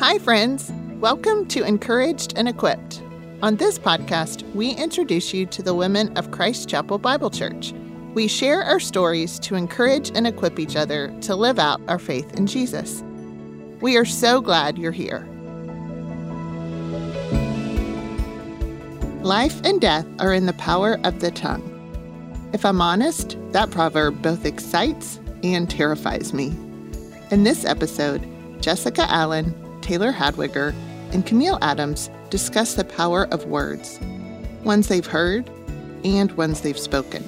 [0.00, 0.72] Hi, friends.
[0.98, 3.02] Welcome to Encouraged and Equipped.
[3.42, 7.74] On this podcast, we introduce you to the women of Christ Chapel Bible Church.
[8.14, 12.32] We share our stories to encourage and equip each other to live out our faith
[12.38, 13.02] in Jesus.
[13.82, 15.28] We are so glad you're here.
[19.20, 21.66] Life and death are in the power of the tongue.
[22.54, 26.56] If I'm honest, that proverb both excites and terrifies me.
[27.30, 28.26] In this episode,
[28.62, 29.54] Jessica Allan,
[29.90, 30.72] Taylor Hadwiger,
[31.12, 33.98] and Camille Adams discuss the power of words,
[34.62, 35.50] ones they've heard
[36.04, 37.24] and ones they've spoken.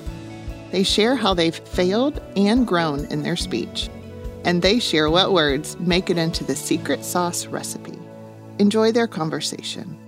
[0.70, 3.90] They share how they've failed and grown in their speech,
[4.44, 7.98] and they share what words make it into the secret sauce recipe.
[8.60, 9.98] Enjoy their conversation.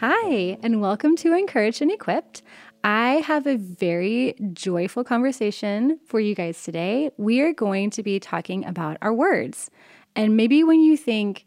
[0.00, 2.42] Hi, and welcome to Encouraged and Equipped.
[2.84, 7.10] I have a very joyful conversation for you guys today.
[7.16, 9.70] We are going to be talking about our words.
[10.14, 11.44] And maybe when you think,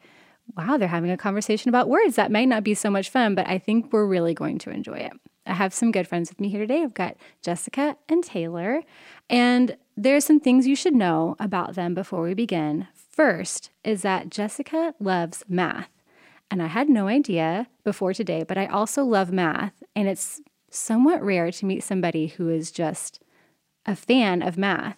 [0.55, 3.47] wow, they're having a conversation about words, that might not be so much fun, but
[3.47, 5.13] I think we're really going to enjoy it.
[5.45, 6.83] I have some good friends with me here today.
[6.83, 8.83] I've got Jessica and Taylor,
[9.29, 12.87] and there are some things you should know about them before we begin.
[12.93, 15.89] First is that Jessica loves math.
[16.51, 19.81] And I had no idea before today, but I also love math.
[19.95, 23.21] And it's somewhat rare to meet somebody who is just
[23.85, 24.97] a fan of math.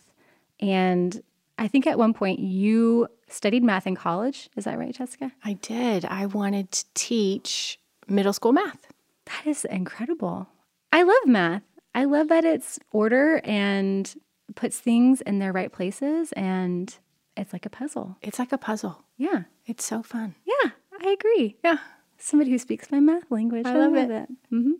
[0.59, 1.21] And
[1.57, 4.49] I think at one point you studied math in college.
[4.55, 5.31] Is that right, Jessica?
[5.44, 6.05] I did.
[6.05, 8.88] I wanted to teach middle school math.
[9.25, 10.47] That is incredible.
[10.91, 11.63] I love math.
[11.95, 14.13] I love that it's order and
[14.55, 16.95] puts things in their right places and
[17.35, 18.17] it's like a puzzle.
[18.21, 19.03] It's like a puzzle.
[19.17, 19.44] Yeah.
[19.66, 20.35] It's so fun.
[20.45, 20.71] Yeah.
[21.01, 21.57] I agree.
[21.63, 21.77] Yeah.
[22.17, 23.66] Somebody who speaks my math language.
[23.66, 24.09] I love it.
[24.51, 24.71] Mm-hmm.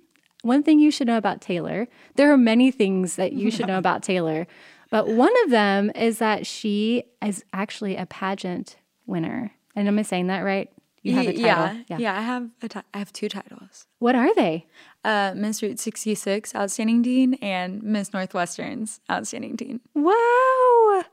[0.44, 3.77] One thing you should know about Taylor, there are many things that you should know
[3.83, 4.45] about Taylor,
[4.91, 8.75] but one of them is that she is actually a pageant
[9.08, 9.52] winner.
[9.75, 10.69] And am I saying that right?
[11.02, 11.42] You have a title.
[11.89, 12.17] Yeah, yeah.
[12.17, 13.87] I have a ti- I have two titles.
[13.99, 14.67] What are they?
[15.03, 19.82] Uh, Miss Route 66 Outstanding Teen and Miss Northwestern's Outstanding Teen.
[19.93, 20.14] Wow.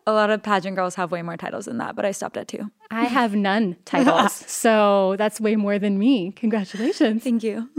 [0.07, 2.47] A lot of pageant girls have way more titles than that, but I stopped at
[2.47, 2.71] two.
[2.93, 4.33] I have none titles.
[4.33, 6.33] so that's way more than me.
[6.33, 7.25] Congratulations.
[7.25, 7.69] Thank you.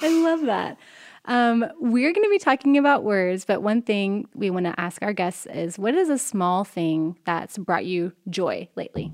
[0.00, 0.78] I love that.
[1.26, 5.02] Um, we're going to be talking about words, but one thing we want to ask
[5.02, 9.12] our guests is what is a small thing that's brought you joy lately?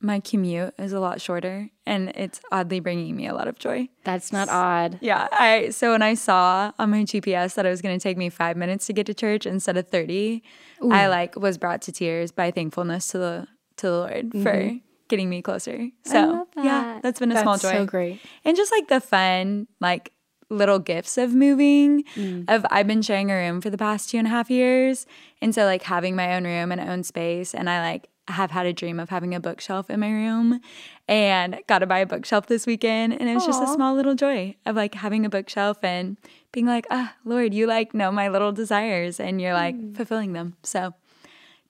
[0.00, 3.88] My commute is a lot shorter and it's oddly bringing me a lot of joy.
[4.04, 4.98] That's not odd.
[5.00, 8.18] Yeah, I so when I saw on my GPS that it was going to take
[8.18, 10.42] me 5 minutes to get to church instead of 30,
[10.90, 14.78] I like was brought to tears by thankfulness to the to the Lord for
[15.14, 15.88] getting me closer.
[16.04, 17.02] So, love yeah, that.
[17.02, 17.72] that's been a small That's joy.
[17.72, 18.20] so great.
[18.44, 20.10] and just like the fun like
[20.50, 22.04] little gifts of moving
[22.48, 25.06] of i've been sharing a room for the past two and a half years
[25.40, 28.66] and so like having my own room and own space and i like have had
[28.66, 30.60] a dream of having a bookshelf in my room
[31.08, 34.14] and got to buy a bookshelf this weekend and it was just a small little
[34.14, 36.16] joy of like having a bookshelf and
[36.52, 40.54] being like ah lord you like know my little desires and you're like fulfilling them
[40.62, 40.94] so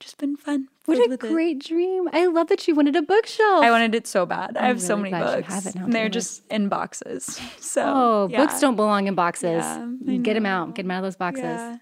[0.01, 1.21] just been fun What a with it.
[1.21, 2.09] great dream.
[2.13, 3.65] I love that you wanted a bookshelf.
[3.65, 4.57] I wanted it so bad.
[4.57, 5.49] I have so many books.
[5.53, 6.11] have it now, and they're Taylor.
[6.11, 7.41] just in boxes.
[7.61, 8.39] So Oh, yeah.
[8.45, 9.65] books don't belong in boxes.
[9.65, 10.75] Yeah, Get them out.
[10.75, 11.43] Get them out of those boxes.
[11.45, 11.79] Yeah.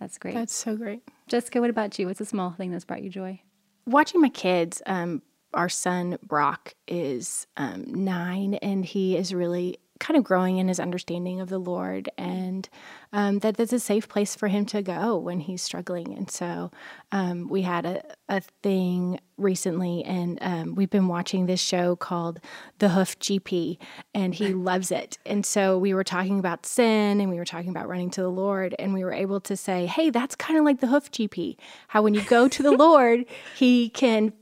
[0.00, 0.34] That's great.
[0.34, 1.02] That's so great.
[1.28, 2.06] Jessica, what about you?
[2.06, 3.40] What's a small thing that's brought you joy?
[3.86, 5.22] Watching my kids, um,
[5.54, 10.80] our son Brock is um, nine and he is really kind of growing in his
[10.80, 12.68] understanding of the Lord and
[13.12, 16.16] um, that that's a safe place for him to go when he's struggling.
[16.16, 16.70] And so
[17.12, 22.40] um, we had a, a thing recently and um, we've been watching this show called
[22.78, 23.78] The Hoof GP
[24.14, 25.18] and he loves it.
[25.24, 28.30] And so we were talking about sin and we were talking about running to the
[28.30, 31.56] Lord and we were able to say, hey, that's kind of like the Hoof GP.
[31.88, 33.24] How when you go to the Lord,
[33.56, 34.32] he can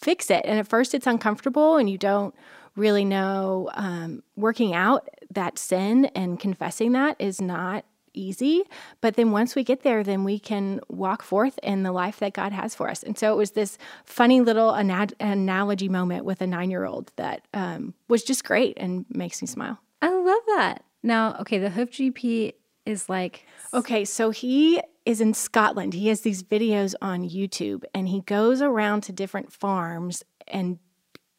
[0.00, 0.44] fix it.
[0.44, 2.34] And at first, it's uncomfortable, and you don't
[2.80, 3.70] really know.
[3.74, 8.64] Um, working out that sin and confessing that is not easy.
[9.00, 12.32] But then once we get there, then we can walk forth in the life that
[12.32, 13.02] God has for us.
[13.02, 17.12] And so it was this funny little ana- analogy moment with a nine year old
[17.16, 19.78] that um, was just great and makes me smile.
[20.02, 20.84] I love that.
[21.02, 22.54] Now, okay, the Hoof GP
[22.86, 25.94] is like Okay, so he is in Scotland.
[25.94, 30.78] He has these videos on YouTube and he goes around to different farms and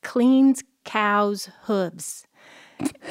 [0.01, 2.27] cleans cows' hooves.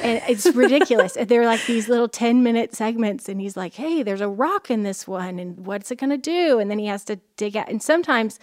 [0.01, 1.17] And it's ridiculous.
[1.27, 3.29] They're like these little 10 minute segments.
[3.29, 5.39] And he's like, hey, there's a rock in this one.
[5.39, 6.59] And what's it going to do?
[6.59, 7.69] And then he has to dig out.
[7.69, 8.37] And sometimes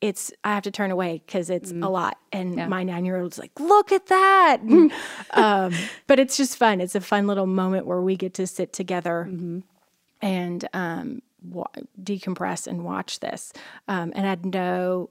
[0.00, 2.18] it's, I have to turn away because it's a lot.
[2.32, 4.60] And my nine year old's like, look at that.
[5.32, 5.74] um,
[6.06, 6.80] but it's just fun.
[6.80, 9.28] It's a fun little moment where we get to sit together
[10.22, 11.66] and um, wa-
[12.02, 13.52] decompress and watch this,
[13.88, 15.10] um, and I had no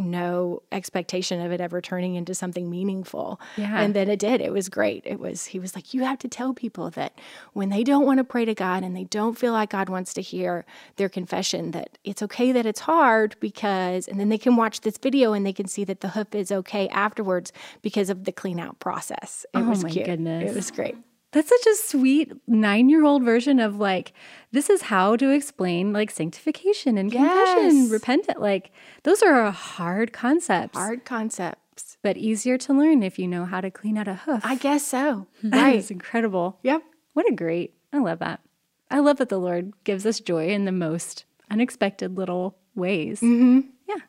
[0.00, 3.40] no expectation of it ever turning into something meaningful.
[3.56, 3.80] Yeah.
[3.80, 4.40] And then it did.
[4.40, 5.02] It was great.
[5.06, 7.18] It was he was like you have to tell people that
[7.52, 10.12] when they don't want to pray to God and they don't feel like God wants
[10.14, 10.64] to hear
[10.96, 14.98] their confession that it's okay that it's hard because and then they can watch this
[14.98, 17.52] video and they can see that the hoof is okay afterwards
[17.82, 19.44] because of the clean out process.
[19.54, 20.06] It Oh was my cute.
[20.06, 20.50] goodness.
[20.50, 20.96] It was great.
[21.32, 24.12] That's such a sweet nine year old version of like,
[24.52, 27.90] this is how to explain like sanctification and confession, Yes.
[27.90, 28.40] repentant.
[28.40, 28.72] Like,
[29.04, 31.98] those are hard concepts, Hard concepts.
[32.02, 34.40] but easier to learn if you know how to clean out a hoof.
[34.44, 35.26] I guess so.
[35.44, 35.76] That Right.
[35.78, 36.58] is incredible.
[36.64, 36.82] Yep.
[37.12, 38.40] What a great, I love that.
[38.90, 43.20] I love that the Lord gives us joy in the most unexpected little ways.
[43.20, 43.60] Mm-hmm.
[43.88, 44.00] Yeah,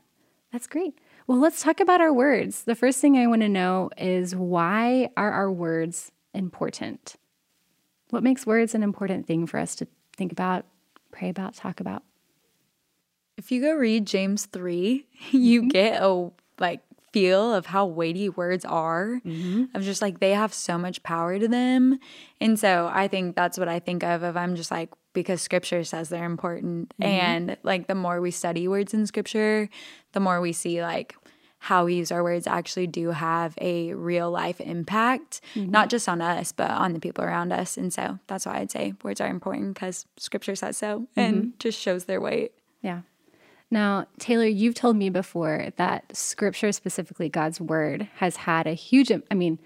[0.51, 0.97] that's great.
[1.27, 2.63] Well, let's talk about our words.
[2.63, 7.15] The first thing I want to know is why are our words important?
[8.09, 10.65] What makes words an important thing for us to think about,
[11.11, 12.03] pray about, talk about?
[13.37, 15.69] If you go read James 3, you mm-hmm.
[15.69, 16.29] get a
[16.59, 16.81] like
[17.11, 19.19] feel of how weighty words are.
[19.25, 19.75] Mm-hmm.
[19.75, 21.99] Of just like they have so much power to them.
[22.39, 25.83] And so I think that's what I think of of I'm just like because scripture
[25.83, 27.03] says they're important mm-hmm.
[27.03, 29.69] and like the more we study words in scripture,
[30.13, 31.15] the more we see like
[31.63, 35.69] how we use our words actually do have a real life impact, mm-hmm.
[35.69, 37.77] not just on us, but on the people around us.
[37.77, 41.49] And so that's why I'd say words are important because scripture says so and mm-hmm.
[41.59, 42.53] just shows their weight.
[42.81, 43.01] Yeah.
[43.69, 49.11] Now, Taylor, you've told me before that scripture, specifically God's word, has had a huge,
[49.29, 49.59] I mean,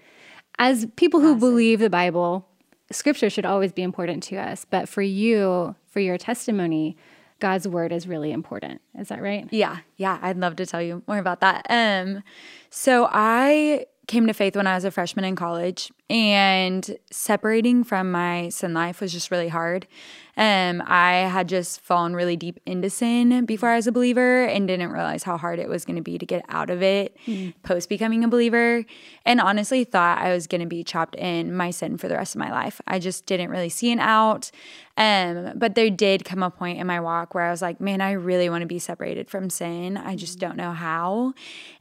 [0.58, 2.46] as people who believe the Bible,
[2.92, 4.66] scripture should always be important to us.
[4.68, 6.98] But for you, for your testimony,
[7.38, 8.80] God's word is really important.
[8.98, 9.46] Is that right?
[9.50, 11.66] Yeah, yeah, I'd love to tell you more about that.
[11.68, 12.22] Um,
[12.70, 18.10] so I came to faith when I was a freshman in college, and separating from
[18.10, 19.86] my sin life was just really hard.
[20.38, 24.68] Um, I had just fallen really deep into sin before I was a believer and
[24.68, 27.16] didn't realize how hard it was going to be to get out of it
[27.62, 28.84] post becoming a believer.
[29.24, 32.34] And honestly, thought I was going to be chopped in my sin for the rest
[32.34, 32.82] of my life.
[32.86, 34.50] I just didn't really see an out.
[34.98, 38.00] Um, but there did come a point in my walk where I was like, man,
[38.00, 39.98] I really want to be separated from sin.
[39.98, 41.34] I just don't know how.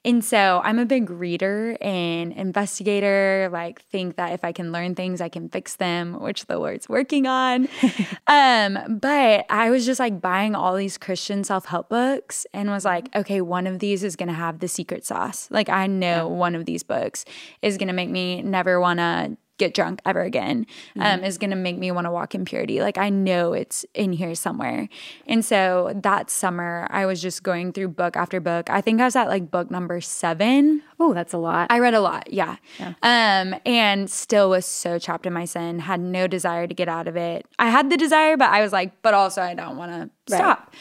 [0.04, 4.96] And so I'm a big reader and investigator, like, think that if I can learn
[4.96, 7.68] things, I can fix them, which the Lord's working on.
[8.28, 12.86] um, but I was just like buying all these Christian self help books and was
[12.86, 15.48] like, okay, one of these is going to have the secret sauce.
[15.52, 17.26] Like, I know one of these books
[17.62, 20.66] is going to make me never want to get drunk ever again
[21.00, 22.82] um, is going to make me want to walk in purity.
[22.82, 24.90] Like I know it's in here somewhere.
[25.28, 28.70] And so that summer, I was just going through book after book.
[28.70, 30.82] I think I was at like book number seven.
[31.00, 31.68] Oh, that's a lot.
[31.70, 32.58] I read a lot, yeah.
[32.80, 37.08] Um, and still was so trapped in my sin, had no desire to get out
[37.08, 37.46] of it.
[37.60, 40.74] I had the desire, but I was like, but also I don't want to stop.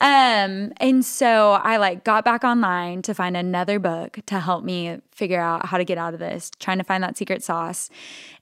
[0.00, 4.98] Um, and so I like got back online to find another book to help me
[5.10, 7.90] figure out how to get out of this, trying to find that secret sauce.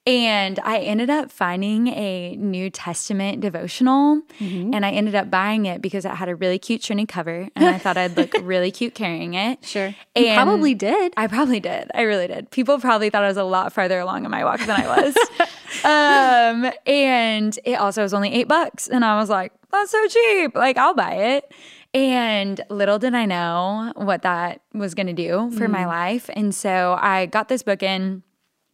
[0.07, 5.83] And I ended up finding a New Testament devotional and I ended up buying it
[5.83, 8.95] because it had a really cute shiny cover and I thought I'd look really cute
[8.95, 9.65] carrying it.
[9.65, 9.95] sure.
[10.15, 11.13] You probably did.
[11.17, 11.91] I probably did.
[11.93, 12.53] I really did.
[12.53, 15.17] People probably thought I was a lot farther along in my walk than I was.
[15.85, 18.87] um, and it also was only eight bucks.
[18.87, 20.55] And I was like, that's so cheap.
[20.55, 21.53] Like, I'll buy it.
[21.95, 26.29] And little did I know what that was going to do for my life.
[26.33, 28.23] And so I got this book in.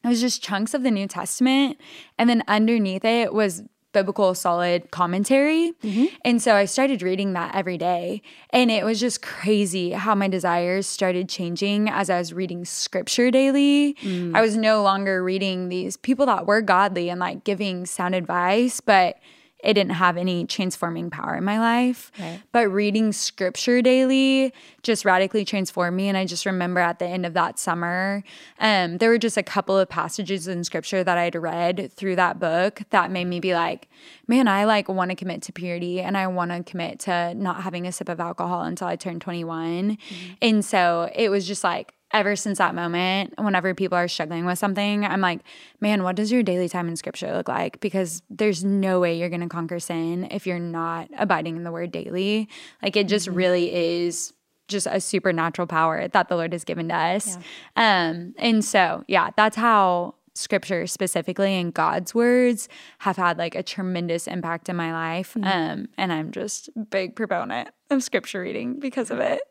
[0.04, 1.78] It was just chunks of the New Testament.
[2.18, 5.72] And then underneath it was biblical solid commentary.
[5.82, 6.06] Mm-hmm.
[6.24, 8.22] And so I started reading that every day.
[8.50, 13.30] And it was just crazy how my desires started changing as I was reading scripture
[13.30, 13.94] daily.
[14.02, 14.34] Mm.
[14.34, 18.80] I was no longer reading these people that were godly and like giving sound advice,
[18.80, 19.18] but
[19.62, 22.10] it didn't have any transforming power in my life.
[22.50, 24.52] But reading scripture daily
[24.82, 26.08] just radically transformed me.
[26.08, 28.24] And I just remember at the end of that summer,
[28.58, 32.40] um, there were just a couple of passages in scripture that I'd read through that
[32.40, 33.88] book that made me be like,
[34.26, 37.62] man, I like want to commit to purity and I want to commit to not
[37.62, 39.96] having a sip of alcohol until I turn 21.
[40.40, 44.58] And so it was just like, ever since that moment, whenever people are struggling with
[44.58, 45.40] something, I'm like,
[45.80, 47.80] man, what does your daily time in scripture look like?
[47.80, 51.72] Because there's no way you're going to conquer sin if you're not abiding in the
[51.72, 52.48] word daily.
[52.82, 54.32] Like it just really is
[54.68, 57.36] just a supernatural power that the Lord has given to us.
[57.76, 62.66] Um, and so, yeah, that's how scripture specifically and God's words
[63.00, 65.36] have had like a tremendous impact in my life.
[65.36, 69.42] Um, and I'm just a big proponent of scripture reading because of it.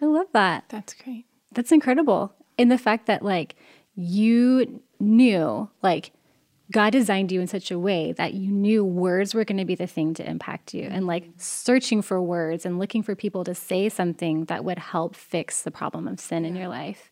[0.00, 0.64] I love that.
[0.68, 1.26] That's great.
[1.52, 2.32] That's incredible.
[2.58, 3.56] And the fact that like
[3.94, 6.12] you knew like
[6.70, 9.74] God designed you in such a way that you knew words were going to be
[9.74, 13.54] the thing to impact you and like searching for words and looking for people to
[13.54, 17.10] say something that would help fix the problem of sin in your life.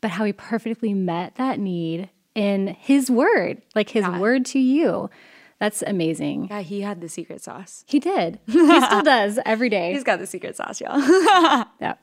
[0.00, 4.18] But how he perfectly met that need in his word, like his yeah.
[4.18, 5.10] word to you.
[5.58, 6.48] That's amazing.
[6.50, 7.84] Yeah, he had the secret sauce.
[7.86, 8.38] He did.
[8.46, 9.92] He still does every day.
[9.92, 10.98] He's got the secret sauce, y'all.
[11.80, 11.94] yeah.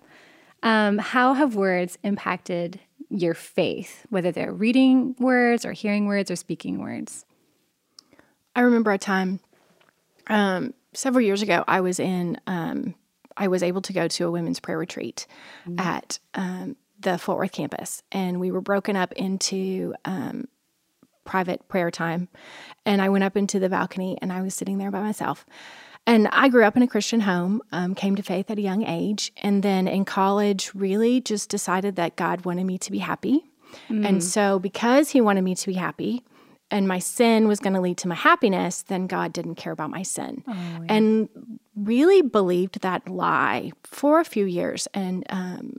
[0.63, 2.79] Um, how have words impacted
[3.10, 7.25] your faith, whether they're reading words or hearing words or speaking words?
[8.55, 9.39] I remember a time
[10.27, 11.63] um, several years ago.
[11.67, 12.39] I was in.
[12.48, 12.96] Um,
[13.36, 15.25] I was able to go to a women's prayer retreat
[15.67, 15.79] mm-hmm.
[15.79, 20.48] at um, the Fort Worth campus, and we were broken up into um,
[21.25, 22.29] private prayer time.
[22.86, 25.46] And I went up into the balcony, and I was sitting there by myself.
[26.06, 28.84] And I grew up in a Christian home, um, came to faith at a young
[28.84, 33.44] age, and then in college, really just decided that God wanted me to be happy.
[33.90, 34.08] Mm.
[34.08, 36.24] And so, because He wanted me to be happy,
[36.70, 39.92] and my sin was going to lead to my happiness, then God didn't care about
[39.92, 40.44] my sin.
[40.48, 40.86] Oh, yeah.
[40.90, 41.30] And
[41.76, 45.78] really believed that lie for a few years and um,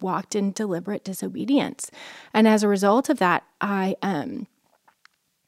[0.00, 1.90] walked in deliberate disobedience.
[2.34, 4.46] And as a result of that, I um,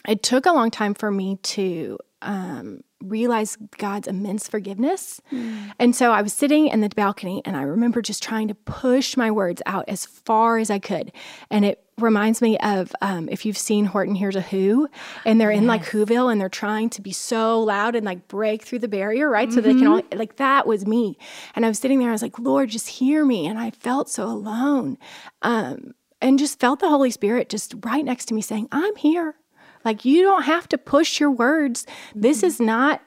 [0.09, 5.21] it took a long time for me to um, realize God's immense forgiveness.
[5.33, 5.73] Mm.
[5.79, 9.17] And so I was sitting in the balcony and I remember just trying to push
[9.17, 11.13] my words out as far as I could.
[11.51, 14.89] And it reminds me of um, if you've seen Horton Hears a Who,
[15.25, 15.61] and they're yes.
[15.61, 18.89] in like Whoville and they're trying to be so loud and like break through the
[18.89, 19.49] barrier, right?
[19.49, 19.55] Mm-hmm.
[19.55, 20.19] So they can all, mm-hmm.
[20.19, 21.19] like, that was me.
[21.55, 23.47] And I was sitting there, I was like, Lord, just hear me.
[23.47, 24.99] And I felt so alone.
[25.43, 29.37] Um, and just felt the Holy Spirit just right next to me saying, I'm here.
[29.85, 31.87] Like, you don't have to push your words.
[32.15, 32.47] This mm-hmm.
[32.47, 33.03] is not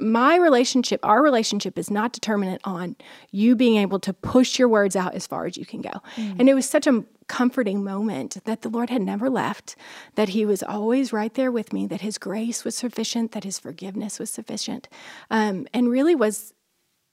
[0.00, 2.96] my relationship, our relationship is not determinant on
[3.32, 5.90] you being able to push your words out as far as you can go.
[6.16, 6.40] Mm.
[6.40, 9.76] And it was such a comforting moment that the Lord had never left,
[10.14, 13.58] that He was always right there with me, that His grace was sufficient, that His
[13.58, 14.88] forgiveness was sufficient,
[15.30, 16.54] um, and really was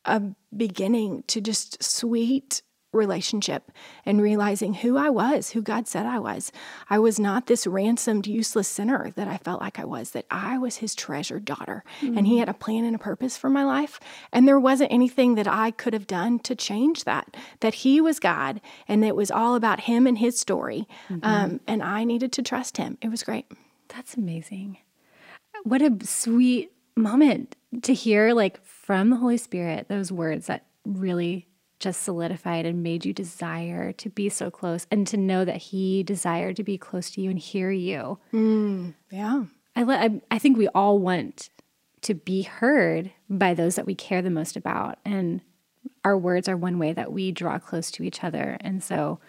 [0.06, 0.22] a
[0.56, 2.62] beginning to just sweet
[2.94, 3.72] relationship
[4.06, 6.52] and realizing who I was, who God said I was.
[6.90, 10.58] I was not this ransomed, useless sinner that I felt like I was, that I
[10.58, 11.84] was his treasured daughter.
[12.02, 12.18] Mm-hmm.
[12.18, 14.00] And he had a plan and a purpose for my life.
[14.32, 18.20] And there wasn't anything that I could have done to change that, that he was
[18.20, 20.88] God and it was all about him and his story.
[21.10, 21.20] Mm-hmm.
[21.24, 22.98] Um, and I needed to trust him.
[23.02, 23.46] It was great.
[23.90, 24.78] That's amazing.
[25.64, 31.47] What a sweet moment to hear, like from the Holy Spirit, those words that really
[31.80, 36.04] just solidified and made you desire to be so close and to know that he
[36.04, 38.18] desired to be close to you and hear you.
[38.34, 39.44] Mm, yeah.
[39.76, 41.50] I, I, I think we all want
[42.02, 44.98] to be heard by those that we care the most about.
[45.06, 45.42] And
[46.04, 48.58] our words are one way that we draw close to each other.
[48.62, 49.20] And so,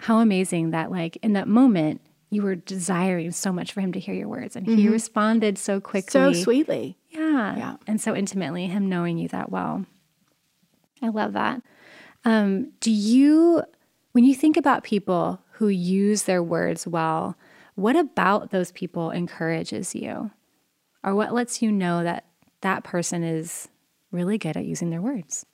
[0.00, 3.98] how amazing that, like, in that moment, you were desiring so much for him to
[3.98, 4.76] hear your words and mm-hmm.
[4.76, 6.10] he responded so quickly.
[6.10, 6.98] So sweetly.
[7.08, 7.56] Yeah.
[7.56, 7.76] Yeah.
[7.86, 9.86] And so intimately, him knowing you that well.
[11.02, 11.62] I love that.
[12.24, 13.62] Um, do you,
[14.12, 17.36] when you think about people who use their words well,
[17.74, 20.30] what about those people encourages you?
[21.04, 22.24] Or what lets you know that
[22.60, 23.68] that person is
[24.10, 25.46] really good at using their words?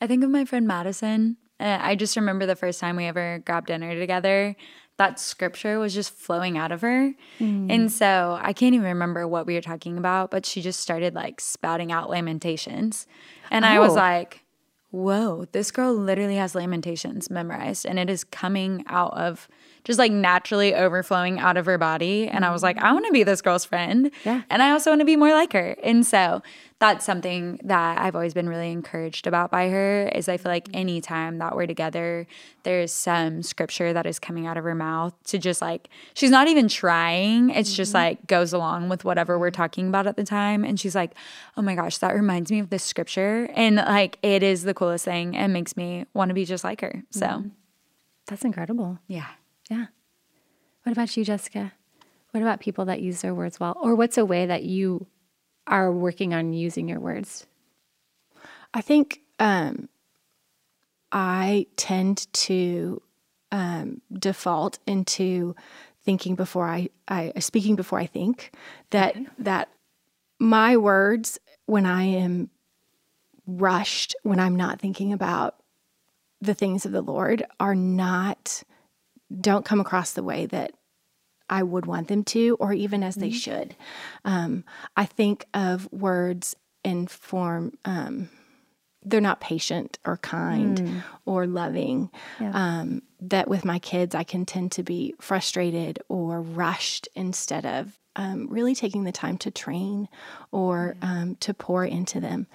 [0.00, 1.36] I think of my friend Madison.
[1.60, 4.54] I just remember the first time we ever grabbed dinner together,
[4.96, 7.14] that scripture was just flowing out of her.
[7.38, 7.72] Mm.
[7.72, 11.14] And so I can't even remember what we were talking about, but she just started
[11.14, 13.06] like spouting out lamentations.
[13.50, 13.68] And oh.
[13.68, 13.96] I was oh.
[13.96, 14.44] like,
[14.90, 19.48] whoa, this girl literally has Lamentations memorized and it is coming out of
[19.88, 22.28] just like naturally overflowing out of her body.
[22.28, 24.10] And I was like, I want to be this girl's friend.
[24.22, 24.42] Yeah.
[24.50, 25.76] And I also want to be more like her.
[25.82, 26.42] And so
[26.78, 30.68] that's something that I've always been really encouraged about by her is I feel like
[30.74, 32.26] anytime that we're together,
[32.64, 36.48] there's some scripture that is coming out of her mouth to just like she's not
[36.48, 37.48] even trying.
[37.48, 38.08] It's just mm-hmm.
[38.08, 40.64] like goes along with whatever we're talking about at the time.
[40.64, 41.14] And she's like,
[41.56, 43.48] Oh my gosh, that reminds me of this scripture.
[43.54, 46.82] And like it is the coolest thing and makes me want to be just like
[46.82, 47.04] her.
[47.08, 47.48] So mm-hmm.
[48.26, 48.98] that's incredible.
[49.06, 49.28] Yeah.
[49.68, 49.86] Yeah.
[50.82, 51.72] What about you, Jessica?
[52.30, 53.76] What about people that use their words well?
[53.80, 55.06] Or what's a way that you
[55.66, 57.46] are working on using your words?
[58.72, 59.88] I think um,
[61.12, 63.02] I tend to
[63.50, 65.54] um, default into
[66.04, 68.52] thinking before I, I speaking before I think
[68.90, 69.26] that okay.
[69.38, 69.68] that
[70.38, 72.50] my words when I am
[73.46, 75.56] rushed when I'm not thinking about
[76.40, 78.62] the things of the Lord are not
[79.40, 80.72] don't come across the way that
[81.50, 83.36] I would want them to, or even as they mm-hmm.
[83.36, 83.76] should.
[84.24, 84.64] Um,
[84.96, 86.54] I think of words
[86.84, 88.28] in form um,
[89.04, 92.10] they're not patient or kind or loving.
[92.40, 97.98] Um, that with my kids, I can tend to be frustrated or rushed instead of
[98.16, 100.08] um, really taking the time to train
[100.50, 102.48] or um, to pour into them.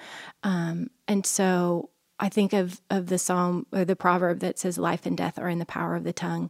[0.44, 1.90] Um, and so
[2.20, 5.50] I think of of the psalm or the proverb that says, "Life and death are
[5.50, 6.50] in the power of the tongue,"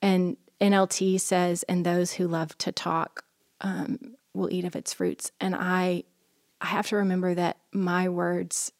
[0.00, 3.24] and NLT says, "And those who love to talk
[3.60, 6.04] um, will eat of its fruits." And I,
[6.60, 8.72] I have to remember that my words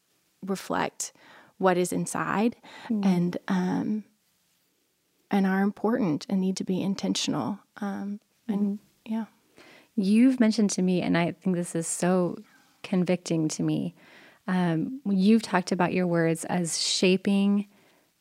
[0.45, 1.13] reflect
[1.59, 2.57] what is inside,
[2.89, 4.05] and um,
[5.31, 7.59] and are important and need to be intentional.
[7.81, 9.27] Um, and yeah,
[9.97, 12.39] You've mentioned to me, and I think this is so
[12.83, 13.95] convicting to me.
[14.47, 17.69] Um, you've talked about your words as shaping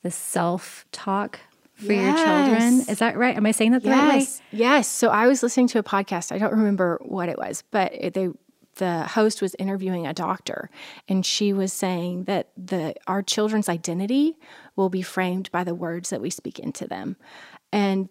[0.04, 1.40] the self talk
[1.76, 2.82] for your children.
[2.90, 3.36] Is that right?
[3.36, 4.20] Am I saying that the right way?
[4.20, 4.88] Yes, yes.
[4.88, 6.32] So I was listening to a podcast.
[6.32, 8.30] I don't remember what it was, but it- they
[8.76, 10.70] the host was interviewing a doctor,
[11.10, 14.38] and she was saying that the our children's identity
[14.78, 17.18] will be framed by the words that we speak into them,
[17.74, 18.08] and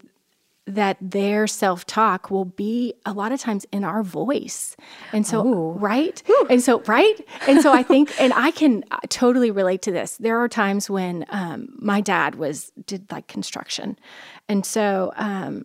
[0.69, 4.77] that their self talk will be a lot of times in our voice.
[5.13, 6.23] And so, right?
[6.51, 7.27] And so, right?
[7.47, 10.17] And so, I think, and I can uh, totally relate to this.
[10.19, 13.99] There are times when um, my dad was, did like construction.
[14.49, 15.65] And so, um,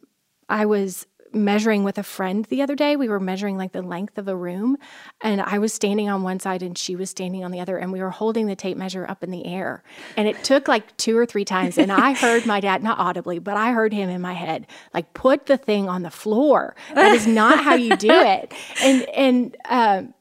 [0.49, 2.95] I was measuring with a friend the other day.
[2.95, 4.77] We were measuring like the length of a room,
[5.21, 7.91] and I was standing on one side and she was standing on the other, and
[7.91, 9.83] we were holding the tape measure up in the air.
[10.17, 13.39] And it took like two or three times, and I heard my dad, not audibly,
[13.39, 16.75] but I heard him in my head, like, put the thing on the floor.
[16.93, 18.53] That is not how you do it.
[18.81, 20.13] And, and, um,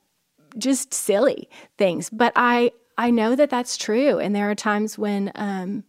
[0.58, 2.10] just silly things.
[2.10, 4.18] But I, I know that that's true.
[4.18, 5.84] And there are times when, um,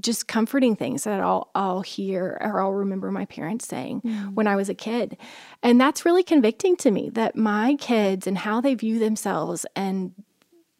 [0.00, 4.34] just comforting things that I'll I'll hear or I'll remember my parents saying mm.
[4.34, 5.16] when I was a kid.
[5.62, 10.12] And that's really convicting to me that my kids and how they view themselves and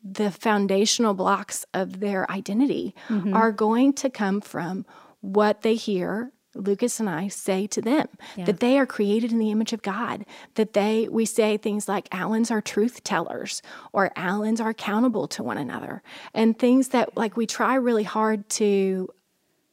[0.03, 3.35] the foundational blocks of their identity mm-hmm.
[3.35, 4.87] are going to come from
[5.21, 9.51] what they hear Lucas and I say to them that they are created in the
[9.51, 14.61] image of God, that they, we say things like Allans are truth tellers or Allans
[14.61, 16.03] are accountable to one another,
[16.35, 19.09] and things that like we try really hard to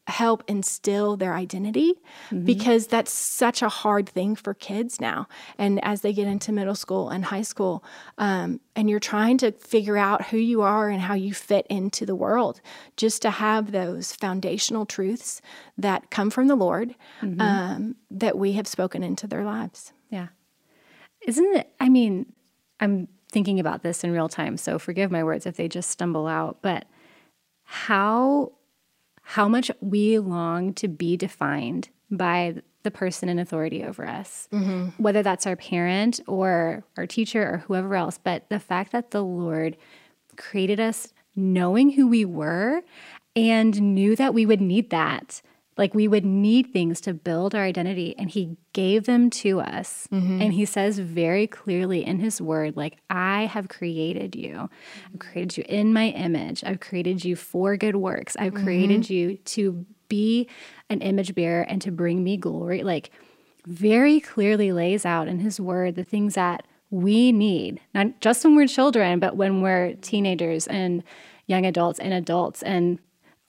[0.07, 1.93] help instill their identity
[2.43, 5.27] because that's such a hard thing for kids now.
[5.57, 7.83] And as they get into middle school and high school,
[8.17, 12.05] um, and you're trying to figure out who you are and how you fit into
[12.05, 12.59] the world,
[12.97, 15.41] just to have those foundational truths
[15.77, 16.95] that come from the Lord
[17.39, 19.93] um, that we have spoken into their lives.
[20.09, 20.27] Yeah.
[21.25, 21.69] Isn't it?
[21.79, 22.33] I mean,
[22.81, 26.27] I'm thinking about this in real time, so forgive my words if they just stumble
[26.27, 26.85] out, but
[27.63, 28.51] how
[29.23, 34.89] how much we long to be defined by the person in authority over us, mm-hmm.
[35.01, 38.19] whether that's our parent or our teacher or whoever else.
[38.21, 39.77] But the fact that the Lord
[40.35, 42.83] created us knowing who we were
[43.35, 45.41] and knew that we would need that.
[45.77, 50.07] Like we would need things to build our identity, and He gave them to us.
[50.11, 50.41] Mm-hmm.
[50.41, 54.69] And He says very clearly in His word, like, I have created you.
[55.11, 56.63] I've created you in my image.
[56.63, 58.35] I've created you for good works.
[58.37, 58.63] I've mm-hmm.
[58.63, 60.47] created you to be
[60.89, 62.83] an image bearer and to bring me glory.
[62.83, 63.09] Like,
[63.65, 68.55] very clearly lays out in His word the things that we need, not just when
[68.55, 71.03] we're children, but when we're teenagers and
[71.47, 72.99] young adults and adults and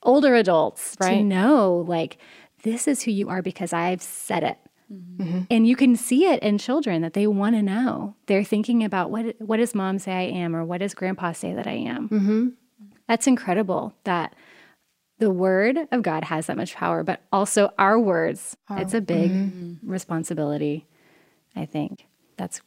[0.05, 1.25] older adults to Right.
[1.25, 2.19] know like
[2.63, 4.59] this is who you are because I've said it.
[4.93, 5.23] Mm-hmm.
[5.23, 5.41] Mm-hmm.
[5.51, 8.15] And you can see it in children that they want to know.
[8.27, 11.53] They're thinking about what what does mom say I am or what does grandpa say
[11.55, 12.09] that I am.
[12.09, 12.49] Mm-hmm.
[13.09, 14.35] That's incredible that
[15.19, 18.57] the word of God has that much power, but also our words.
[18.71, 19.31] it's a big
[19.83, 20.87] responsibility,
[21.55, 22.07] I think.
[22.37, 22.61] That's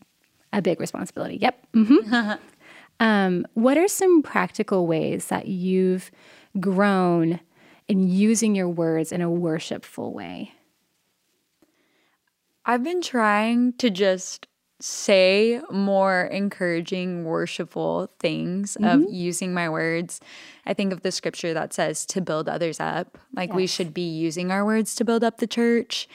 [0.54, 1.38] a big responsibility.
[1.42, 1.68] Yep.
[1.74, 2.32] hmm
[3.00, 6.10] um, what are some practical ways that you've
[6.60, 7.40] grown
[7.88, 10.54] in using your words in a worshipful way?
[12.66, 14.48] I've been trying to just
[14.80, 19.14] say more encouraging, worshipful things of mm-hmm.
[19.14, 20.20] using my words.
[20.68, 23.18] I think of the scripture that says to build others up.
[23.34, 26.10] Like we should be using our words to build up the church.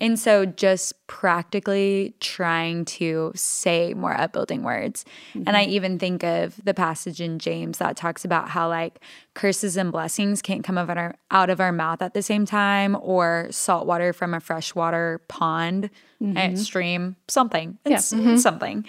[0.00, 5.04] And so just practically trying to say more upbuilding words.
[5.34, 9.00] And I even think of the passage in James that talks about how like
[9.34, 12.46] curses and blessings can't come out of our, out of our mouth at the same
[12.46, 15.90] time or salt water from a freshwater pond,
[16.36, 17.78] eh, stream, something.
[17.84, 18.84] It's, it's something.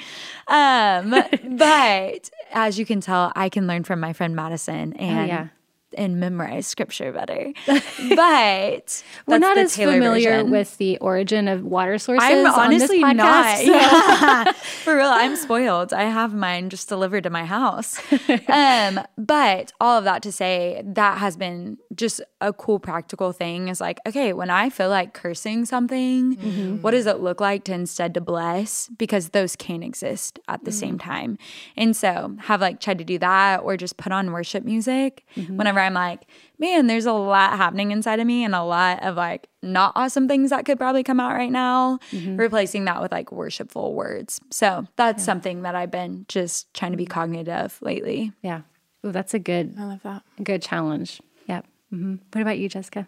[0.47, 1.09] Um,
[1.57, 4.93] but as you can tell, I can learn from my friend Madison.
[4.97, 5.47] Oh, and yeah.
[5.97, 7.51] And memorize scripture better.
[8.15, 10.51] But We're not as Taylor familiar version.
[10.51, 12.27] with the origin of water sources.
[12.27, 13.57] I'm honestly podcast, not.
[13.57, 14.51] so- Yeah.
[14.83, 15.93] For real, I'm spoiled.
[15.93, 17.99] I have mine just delivered to my house.
[18.47, 23.67] um, but all of that to say, that has been just a cool practical thing.
[23.67, 26.81] Is like, okay, when I feel like cursing something, mm-hmm.
[26.81, 28.89] what does it look like to instead to bless?
[28.97, 31.03] Because those can exist at the same mm.
[31.03, 31.37] time.
[31.75, 35.57] And so have like tried to do that or just put on worship music mm-hmm.
[35.57, 36.21] whenever I'm like,
[36.57, 40.27] man, there's a lot happening inside of me and a lot of like not awesome
[40.27, 44.39] things that could probably come out right now, replacing that with like worshipful words.
[44.51, 48.31] So that's something that I've been just trying to be cognitive of lately.
[48.41, 48.61] yeah.
[49.05, 50.23] Ooh, that's a good, I love that.
[50.43, 51.21] good challenge.
[51.47, 51.65] Yep.
[51.89, 53.07] hmm What about you, Jessica?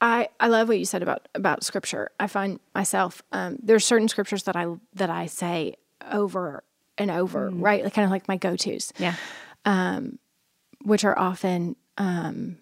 [0.00, 2.10] I, I love what you said about about scripture.
[2.18, 5.74] I find myself um, there's certain scriptures that I that I say
[6.10, 6.64] over
[6.96, 7.84] and over, right?
[7.84, 9.14] Like kind of like my go tos, Yeah.
[10.82, 12.58] Which are often um,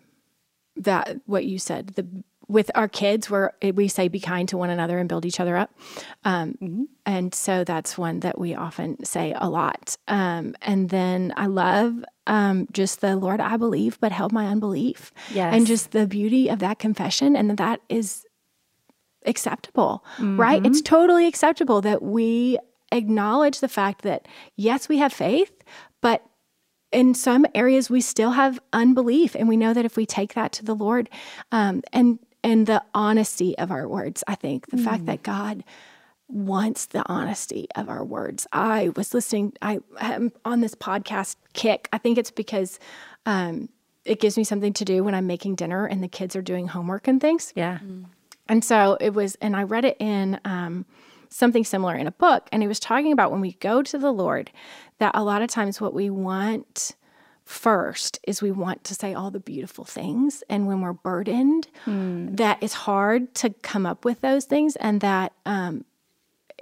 [0.77, 1.89] that what you said.
[1.89, 2.07] The
[2.51, 5.55] with our kids, where we say be kind to one another and build each other
[5.55, 5.71] up,
[6.25, 9.99] um, and so that's one that we often say a lot.
[10.09, 15.13] Um, and then I love um, just the Lord, I believe, but help my unbelief.
[15.31, 15.55] Yes.
[15.55, 18.25] and just the beauty of that confession, and that that is
[19.27, 20.65] acceptable, right?
[20.65, 22.59] It's totally acceptable that we
[22.93, 24.27] acknowledge the fact that
[24.57, 25.53] yes, we have faith,
[26.01, 26.25] but
[26.93, 30.53] in some areas we still have unbelief, and we know that if we take that
[30.53, 31.09] to the Lord,
[31.53, 35.65] um, and and the honesty of our words, I think the fact that God
[36.29, 38.47] wants the honesty of our words.
[38.53, 39.55] I was listening.
[39.61, 41.89] I am on this podcast kick.
[41.93, 42.79] I think it's because.
[43.27, 43.69] Um,
[44.05, 46.67] it gives me something to do when I'm making dinner and the kids are doing
[46.67, 47.53] homework and things.
[47.55, 47.79] Yeah.
[48.49, 50.87] And so it was, and I read it in um,
[51.31, 54.13] something similar in a book, and he was talking about when we go to the
[54.13, 54.51] Lord,
[54.99, 56.95] that a lot of times what we want
[57.45, 60.43] first is we want to say all the beautiful things.
[60.51, 61.69] And when we're burdened,
[62.37, 65.85] that it's hard to come up with those things, and that um,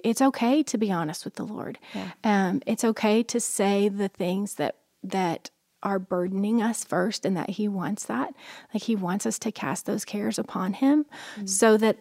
[0.04, 1.78] it's okay to be honest with the Lord.
[2.22, 5.50] Um, it's okay to say the things that that
[5.82, 8.34] are burdening us first and that he wants that.
[8.74, 11.06] Like he wants us to cast those cares upon him
[11.44, 11.98] so that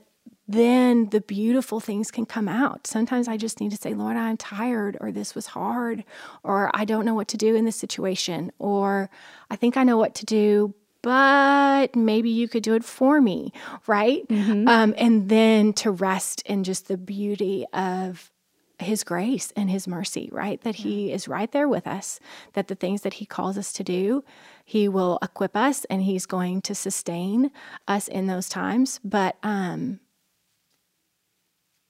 [0.48, 2.86] then the beautiful things can come out.
[2.86, 6.04] Sometimes I just need to say, Lord, I'm tired, or this was hard,
[6.44, 9.10] or I don't know what to do in this situation, or
[9.50, 13.54] I think I know what to do, but maybe you could do it for me,
[13.88, 14.24] right?
[14.68, 18.32] Um, and then to rest in just the beauty of
[18.80, 20.60] his grace and his mercy, right?
[20.62, 22.20] That he is right there with us,
[22.54, 24.24] that the things that he calls us to do,
[24.64, 27.52] he will equip us and he's going to sustain
[27.88, 29.00] us in those times.
[29.04, 30.00] But um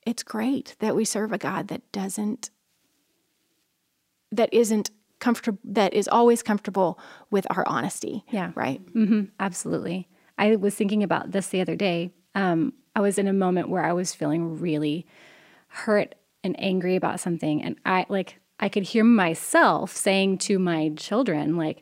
[0.05, 2.49] it's great that we serve a God that doesn't
[4.31, 6.99] that isn't comfortable that is always comfortable
[7.31, 8.23] with our honesty.
[8.29, 8.51] Yeah.
[8.55, 8.81] Right.
[8.93, 10.07] hmm Absolutely.
[10.37, 12.11] I was thinking about this the other day.
[12.35, 15.05] Um, I was in a moment where I was feeling really
[15.67, 20.91] hurt and angry about something, and I like I could hear myself saying to my
[20.95, 21.81] children, like,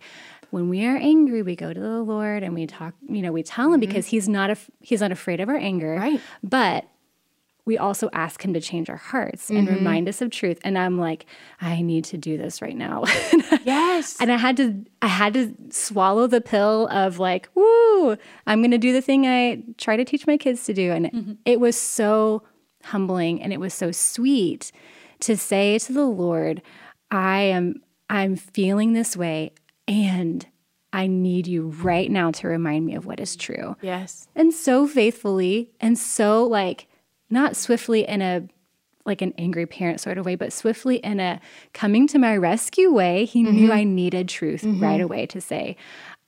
[0.49, 2.93] when we are angry, we go to the Lord and we talk.
[3.07, 5.95] You know, we tell Him because He's not af- He's not afraid of our anger,
[5.95, 6.21] Right.
[6.43, 6.85] But
[7.65, 9.77] we also ask him to change our hearts and mm-hmm.
[9.77, 10.59] remind us of truth.
[10.63, 11.25] And I'm like,
[11.61, 13.03] I need to do this right now.
[13.65, 14.17] Yes.
[14.19, 18.77] and I had to I had to swallow the pill of like, woo, I'm gonna
[18.77, 20.91] do the thing I try to teach my kids to do.
[20.91, 21.33] And mm-hmm.
[21.45, 22.43] it was so
[22.83, 24.73] humbling and it was so sweet
[25.21, 26.61] to say to the Lord,
[27.09, 29.53] I am I'm feeling this way
[29.87, 30.45] and
[30.91, 34.27] I need you right now to remind me of what is true yes.
[34.35, 36.87] and so faithfully and so like
[37.33, 38.47] not swiftly in a
[39.05, 41.41] like an angry parent sort of way but swiftly in a
[41.73, 43.71] coming to my rescue way he knew mm-hmm.
[43.71, 44.81] i needed truth mm-hmm.
[44.81, 45.75] right away to say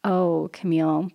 [0.03, 1.09] oh camille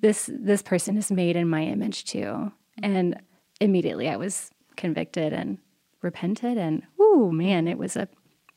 [0.00, 2.52] this this person is made in my image too.
[2.82, 3.20] And
[3.60, 5.58] immediately i was convicted and
[6.00, 8.08] repented and oh man it was a,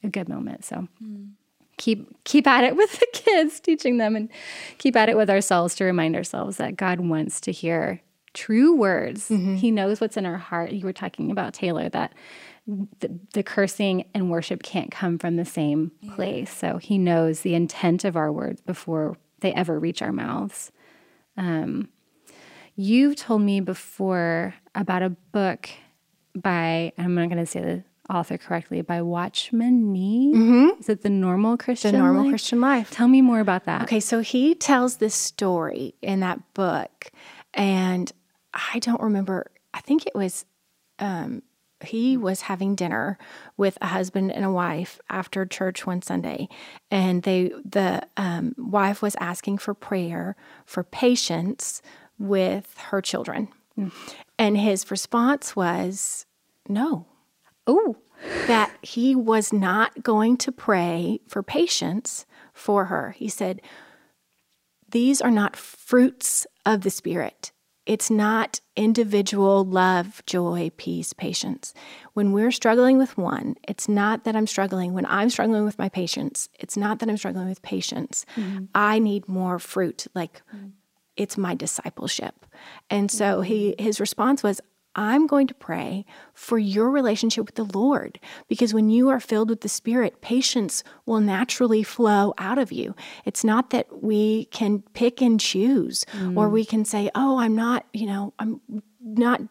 [0.03, 0.63] a good moment.
[0.63, 1.31] So mm.
[1.77, 4.29] keep keep at it with the kids teaching them and
[4.77, 8.01] keep at it with ourselves to remind ourselves that god wants to hear
[8.33, 9.27] true words.
[9.27, 10.71] He knows what's in our heart.
[10.71, 12.13] You were talking about taylor that
[12.65, 16.51] the, the cursing and worship can't come from the same place.
[16.55, 20.71] So he knows the intent of our words before they ever reach our mouths.
[21.37, 21.89] Um,
[22.75, 25.69] you've told me before about a book
[26.35, 30.31] by i'm not going to say the author correctly by watchman nee.
[30.79, 32.31] Is it the normal christian The normal Life?
[32.31, 32.89] Christian life.
[32.91, 33.83] tell me more about that.
[33.83, 37.11] Okay, so he tells this story in that book,
[37.53, 38.11] and
[38.53, 39.47] I don't remember.
[39.73, 40.45] I think it was
[40.99, 41.41] um,
[41.83, 43.17] he was having dinner
[43.57, 46.47] with a husband and a wife after church one Sunday,
[46.89, 50.35] and they the um, wife was asking for prayer
[50.65, 51.81] for patience
[52.19, 53.91] with her children, mm.
[54.37, 56.25] and his response was
[56.67, 57.05] no.
[57.65, 57.97] Oh,
[58.47, 63.11] that he was not going to pray for patience for her.
[63.17, 63.61] He said,
[64.89, 67.51] These are not fruits of the Spirit.
[67.85, 71.73] It's not individual love, joy, peace, patience.
[72.13, 74.93] When we're struggling with one, it's not that I'm struggling.
[74.93, 78.25] When I'm struggling with my patience, it's not that I'm struggling with patience.
[78.35, 78.65] Mm-hmm.
[78.73, 80.67] I need more fruit, like mm-hmm.
[81.17, 82.45] it's my discipleship.
[82.89, 84.61] And so he his response was,
[84.95, 89.49] I'm going to pray for your relationship with the Lord because when you are filled
[89.49, 92.95] with the Spirit, patience will naturally flow out of you.
[93.25, 96.37] It's not that we can pick and choose mm.
[96.37, 98.61] or we can say, oh, I'm not, you know, I'm
[99.01, 99.41] not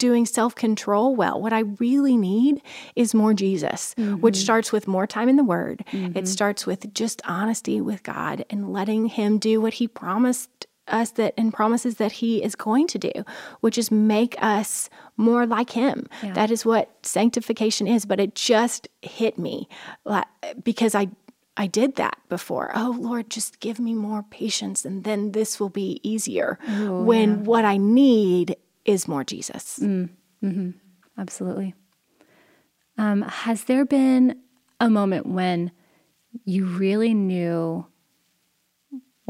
[0.00, 1.40] doing self control well.
[1.40, 2.60] What I really need
[2.96, 4.14] is more Jesus, mm-hmm.
[4.16, 5.84] which starts with more time in the Word.
[5.92, 6.18] Mm-hmm.
[6.18, 11.10] It starts with just honesty with God and letting Him do what He promised us
[11.12, 13.12] that and promises that he is going to do,
[13.60, 16.06] which is make us more like him.
[16.22, 16.32] Yeah.
[16.32, 19.68] That is what sanctification is, but it just hit me
[20.62, 21.08] because I
[21.56, 22.70] I did that before.
[22.74, 26.58] Oh Lord, just give me more patience and then this will be easier.
[26.70, 27.42] Ooh, when yeah.
[27.42, 29.78] what I need is more Jesus.
[29.78, 30.08] Mm,
[30.42, 30.70] mm-hmm.
[31.18, 31.74] Absolutely.
[32.96, 34.40] Um, has there been
[34.78, 35.72] a moment when
[36.44, 37.86] you really knew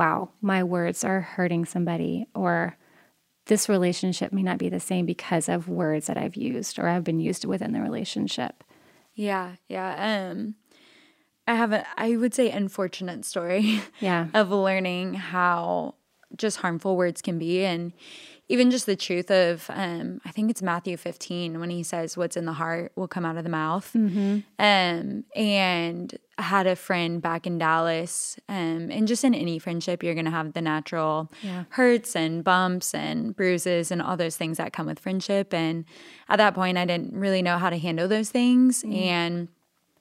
[0.01, 2.79] wow, my words are hurting somebody, or
[3.45, 7.05] this relationship may not be the same because of words that I've used or I've
[7.05, 8.65] been used within the relationship.
[9.13, 10.31] Yeah, yeah.
[10.31, 10.55] Um,
[11.47, 13.83] I have a, I would say, unfortunate story.
[14.01, 14.29] Yeah.
[14.33, 15.97] of learning how
[16.35, 17.93] just harmful words can be, and
[18.49, 22.39] even just the truth of um, I think it's Matthew 15 when he says what's
[22.39, 23.91] in the heart will come out of the mouth.
[23.95, 24.39] Mm-hmm.
[24.59, 30.15] Um, and had a friend back in Dallas, um, and just in any friendship, you're
[30.15, 31.65] gonna have the natural yeah.
[31.71, 35.53] hurts and bumps and bruises and all those things that come with friendship.
[35.55, 35.85] And
[36.29, 38.95] at that point, I didn't really know how to handle those things, mm-hmm.
[38.95, 39.49] and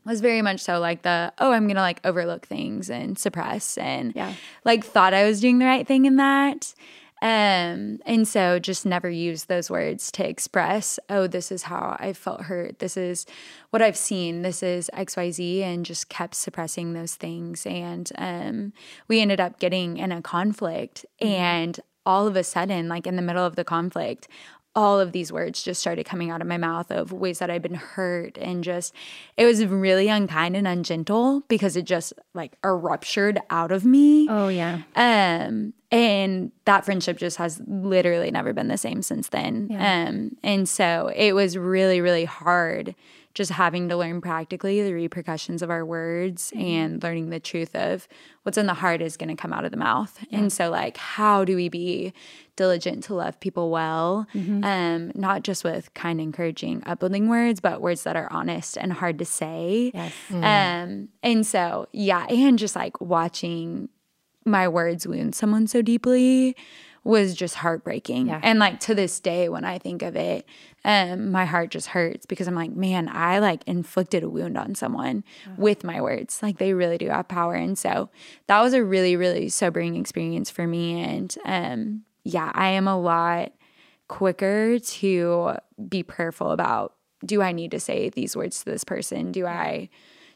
[0.06, 4.14] was very much so like the oh i'm gonna like overlook things and suppress and
[4.16, 4.34] yeah.
[4.66, 6.74] like thought i was doing the right thing in that
[7.22, 12.14] um, and so just never use those words to express, oh, this is how I
[12.14, 12.80] felt hurt.
[12.80, 13.26] This is
[13.72, 14.42] what I've seen.
[14.42, 17.66] This is XYZ, and just kept suppressing those things.
[17.66, 18.74] And um,
[19.08, 21.06] we ended up getting in a conflict.
[21.22, 21.34] Mm-hmm.
[21.34, 24.28] And all of a sudden, like in the middle of the conflict,
[24.76, 27.62] all of these words just started coming out of my mouth of ways that I've
[27.62, 28.94] been hurt and just
[29.36, 34.28] it was really unkind and ungentle because it just like erupted out of me.
[34.30, 34.82] Oh yeah.
[34.96, 39.70] Um and that friendship just has literally never been the same since then.
[39.72, 40.08] Yeah.
[40.08, 42.96] Um and so it was really really hard
[43.34, 46.66] just having to learn practically the repercussions of our words mm-hmm.
[46.66, 48.08] and learning the truth of
[48.44, 50.18] what's in the heart is going to come out of the mouth.
[50.30, 50.40] Yeah.
[50.40, 52.14] And so, like, how do we be
[52.56, 54.28] diligent to love people well?
[54.34, 54.64] Mm-hmm.
[54.64, 59.20] Um, not just with kind, encouraging, upbuilding words, but words that are honest and hard
[59.20, 59.92] to say.
[59.94, 60.14] Yes.
[60.30, 60.44] Mm-hmm.
[60.44, 63.90] Um, and so, yeah, and just like watching
[64.46, 66.56] my words wound someone so deeply
[67.04, 68.28] was just heartbreaking.
[68.28, 68.40] Yeah.
[68.44, 70.46] And like to this day, when I think of it,
[70.84, 74.76] um, my heart just hurts because I'm like, man, I like inflicted a wound on
[74.76, 75.24] someone
[75.58, 76.42] with my words.
[76.42, 77.56] Like they really do have power.
[77.56, 78.10] And so
[78.48, 81.02] that was a really, really sobering experience for me.
[81.02, 83.54] And um, yeah, I am a lot
[84.08, 85.54] quicker to
[85.88, 89.34] be prayerful about do I need to say these words to this person?
[89.34, 89.90] Do I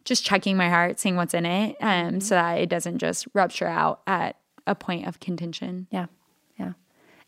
[0.06, 2.19] just checking my heart, seeing what's in it, um, mm-hmm.
[2.19, 5.88] so that it doesn't just rupture out at a point of contention.
[5.91, 6.08] Yeah.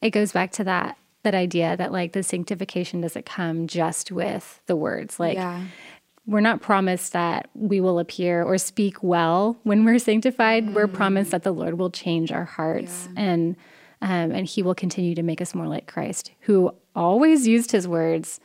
[0.01, 0.07] Yeah.
[0.07, 4.61] It goes back to that that idea that like the sanctification doesn't come just with
[4.67, 5.19] the words.
[5.19, 5.65] Like yeah.
[6.25, 10.67] we're not promised that we will appear or speak well when we're sanctified.
[10.67, 10.73] Mm.
[10.73, 13.21] We're promised that the Lord will change our hearts yeah.
[13.23, 13.55] and
[14.01, 17.87] um, and He will continue to make us more like Christ, who always used His
[17.87, 18.39] words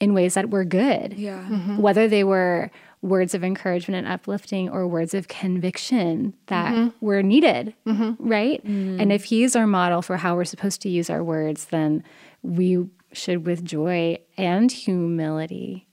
[0.00, 1.14] in ways that were good.
[1.14, 1.44] Yeah.
[1.48, 1.78] Mm-hmm.
[1.78, 2.70] Whether they were
[3.04, 7.04] words of encouragement and uplifting or words of conviction that mm-hmm.
[7.04, 8.12] were needed, mm-hmm.
[8.18, 8.64] right?
[8.64, 8.98] Mm.
[8.98, 12.02] And if he's our model for how we're supposed to use our words, then
[12.42, 15.86] we should, with joy and humility,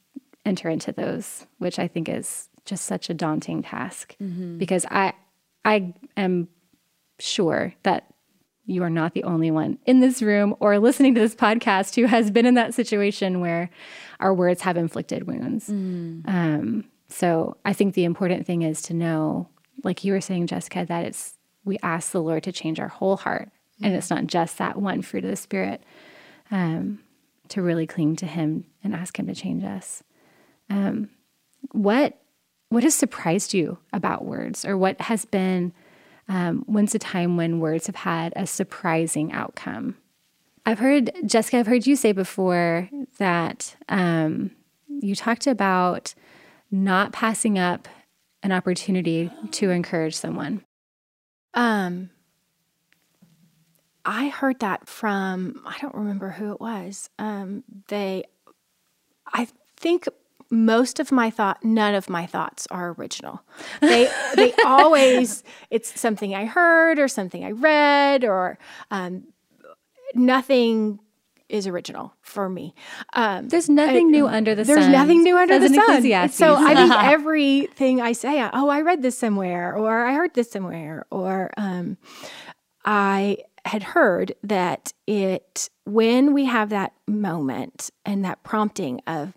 [0.46, 4.58] enter into those, which I think is just such a daunting task mm-hmm.
[4.58, 5.12] because I,
[5.66, 6.48] I am
[7.20, 8.06] sure that
[8.66, 12.06] you are not the only one in this room or listening to this podcast who
[12.06, 13.70] has been in that situation where
[14.22, 15.68] our words have inflicted wounds.
[15.68, 16.28] Mm.
[16.28, 19.50] Um, so I think the important thing is to know,
[19.84, 23.18] like you were saying, Jessica, that it's we ask the Lord to change our whole
[23.18, 23.86] heart, mm-hmm.
[23.86, 25.84] and it's not just that one fruit of the Spirit.
[26.50, 27.00] Um,
[27.52, 30.04] to really cling to Him and ask Him to change us.
[30.70, 31.10] Um,
[31.72, 32.18] what
[32.70, 35.74] what has surprised you about words, or what has been
[36.30, 39.98] um, when's a time when words have had a surprising outcome?
[40.66, 41.58] I've heard Jessica.
[41.58, 44.52] I've heard you say before that um,
[44.88, 46.14] you talked about
[46.72, 47.88] not passing up
[48.44, 50.64] an opportunity to encourage someone.
[51.54, 52.10] Um,
[54.06, 57.10] I heard that from I don't remember who it was.
[57.20, 58.24] Um, they,
[59.32, 60.08] I think
[60.50, 63.42] most of my thought, none of my thoughts are original.
[63.80, 68.58] They they always it's something I heard or something I read or
[68.90, 69.26] um,
[70.16, 71.00] nothing
[71.52, 72.74] is original for me.
[73.14, 74.92] Um, there's nothing I, new under the there's sun.
[74.92, 76.30] There's nothing new under the sun.
[76.30, 80.50] So I think everything I say, oh, I read this somewhere, or I heard this
[80.50, 81.98] somewhere, or um,
[82.86, 89.36] I had heard that it when we have that moment and that prompting of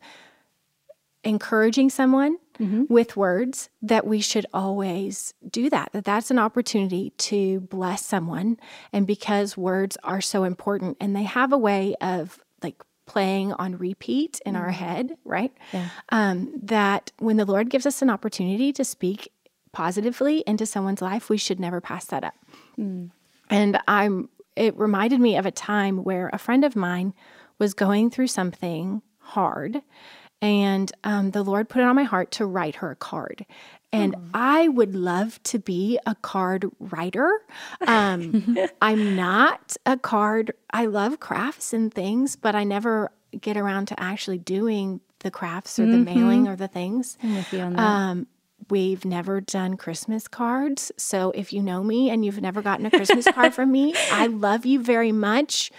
[1.24, 2.84] encouraging someone mm-hmm.
[2.88, 8.56] with words that we should always do that that that's an opportunity to bless someone
[8.92, 13.76] and because words are so important and they have a way of like playing on
[13.76, 14.62] repeat in mm-hmm.
[14.62, 15.88] our head right yeah.
[16.10, 19.30] um, that when the lord gives us an opportunity to speak
[19.72, 22.34] positively into someone's life we should never pass that up
[22.78, 23.10] mm.
[23.50, 27.12] and i'm it reminded me of a time where a friend of mine
[27.58, 29.82] was going through something hard
[30.44, 33.46] and um, the Lord put it on my heart to write her a card.
[33.94, 34.20] And oh.
[34.35, 37.30] I would love to be a card writer.
[37.87, 43.87] Um, I'm not a card, I love crafts and things, but I never get around
[43.87, 46.04] to actually doing the crafts or the mm-hmm.
[46.04, 47.16] mailing or the things.
[47.78, 48.26] Um,
[48.68, 50.92] we've never done Christmas cards.
[50.98, 54.26] So if you know me and you've never gotten a Christmas card from me, I
[54.26, 55.72] love you very much.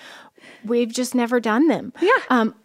[0.63, 1.93] We've just never done them.
[2.01, 2.17] Yeah.
[2.32, 2.56] Um,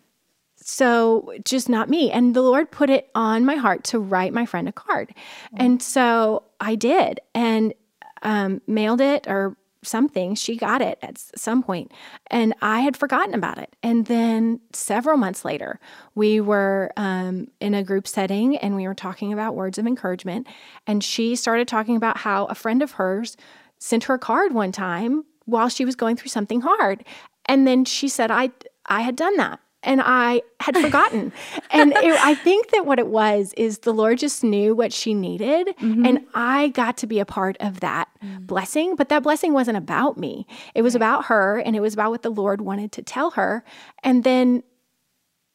[0.70, 2.10] so just not me.
[2.12, 5.08] And the Lord put it on my heart to write my friend a card.
[5.08, 5.56] Mm-hmm.
[5.58, 7.74] And so I did and
[8.22, 10.34] um, mailed it or something.
[10.34, 11.90] She got it at some point,
[12.28, 13.74] and I had forgotten about it.
[13.82, 15.80] And then several months later,
[16.14, 20.46] we were um, in a group setting and we were talking about words of encouragement.
[20.86, 23.36] And she started talking about how a friend of hers
[23.78, 27.04] sent her a card one time while she was going through something hard.
[27.46, 28.50] And then she said, I,
[28.86, 31.32] I had done that and I had forgotten.
[31.70, 35.14] and it, I think that what it was is the Lord just knew what she
[35.14, 35.68] needed.
[35.68, 36.04] Mm-hmm.
[36.04, 38.44] And I got to be a part of that mm-hmm.
[38.44, 38.96] blessing.
[38.96, 40.98] But that blessing wasn't about me, it was right.
[40.98, 43.64] about her and it was about what the Lord wanted to tell her.
[44.02, 44.62] And then,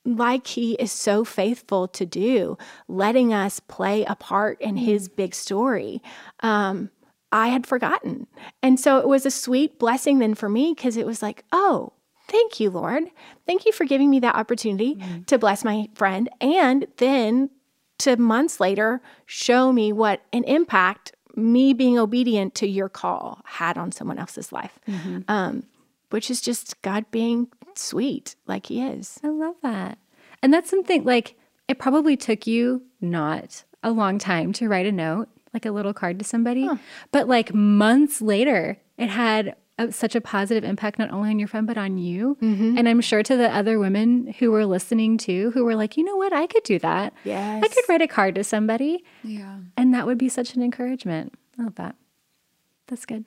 [0.08, 2.58] like he is so faithful to do,
[2.88, 6.02] letting us play a part in his big story.
[6.42, 6.92] Um,
[7.32, 8.28] I had forgotten.
[8.62, 11.92] And so it was a sweet blessing then for me because it was like, oh,
[12.36, 13.06] Thank you, Lord.
[13.48, 15.24] Thank you for giving me that opportunity mm-hmm.
[15.24, 17.50] to bless my friend and then
[18.00, 23.78] to months later show me what an impact me being obedient to your call had
[23.78, 24.78] on someone else's life.
[24.86, 25.20] Mm-hmm.
[25.30, 25.64] Um,
[26.10, 29.18] which is just God being sweet like He is.
[29.24, 29.98] I love that.
[30.44, 31.36] And that's something like
[31.70, 35.94] it probably took you not a long time to write a note, like a little
[35.94, 36.76] card to somebody, huh.
[37.14, 41.48] but like months later, it had a, such a positive impact not only on your
[41.48, 42.38] friend but on you.
[42.42, 42.78] Mm-hmm.
[42.78, 46.04] and i'm sure to the other women who were listening too who were like you
[46.04, 46.34] know what?
[46.34, 47.14] I could do that.
[47.24, 49.04] Yes i could write a card to somebody.
[49.24, 49.58] Yeah.
[49.78, 51.34] And that would be such an encouragement.
[51.60, 51.96] I love that.
[52.88, 53.26] That's good.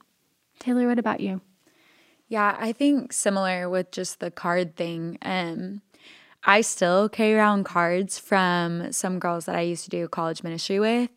[0.58, 1.40] Taylor what about you?
[2.28, 5.18] Yeah i think similar with just the card thing.
[5.22, 5.82] Um
[6.44, 10.78] i still carry around cards from some girls that i used to do college ministry
[10.80, 11.10] with.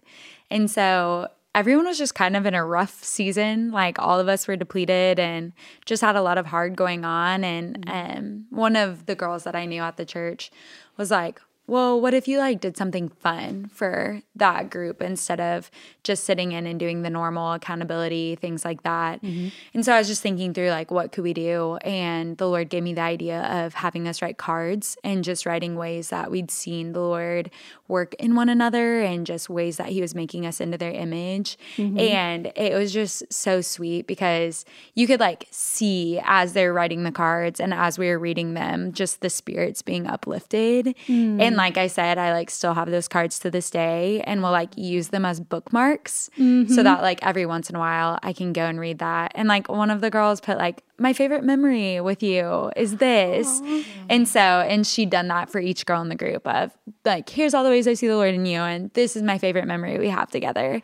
[0.50, 3.72] And so everyone was just kind of in a rough season.
[3.72, 5.54] Like all of us were depleted and
[5.86, 7.44] just had a lot of hard going on.
[7.44, 8.18] And mm-hmm.
[8.18, 10.52] um, one of the girls that I knew at the church
[10.98, 15.72] was like, well, what if you like did something fun for that group instead of
[16.04, 19.22] just sitting in and doing the normal accountability, things like that?
[19.24, 19.48] Mm-hmm.
[19.74, 21.78] And so I was just thinking through like, what could we do?
[21.78, 25.78] And the Lord gave me the idea of having us write cards and just writing
[25.78, 27.50] ways that we'd seen the Lord
[27.88, 31.58] work in one another and just ways that He was making us into their image.
[31.78, 32.00] Mm-hmm.
[32.00, 37.14] And it was just so sweet because you could like see as they're writing the
[37.14, 40.98] cards and as we were reading them, just the spirits being uplifted.
[41.08, 41.42] Mm.
[41.42, 44.52] And like I said, I like still have those cards to this day and will
[44.52, 46.84] like use them as bookmarks so mm-hmm.
[46.84, 49.32] that like every once in a while I can go and read that.
[49.36, 53.62] And like one of the girls put like my favorite memory with you is this.
[54.08, 56.72] And so, and she'd done that for each girl in the group of
[57.04, 58.60] like, here's all the ways I see the Lord in you.
[58.60, 60.82] And this is my favorite memory we have together.